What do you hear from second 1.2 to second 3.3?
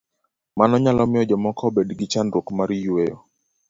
jomoko obed gi chandruok mar yueyo.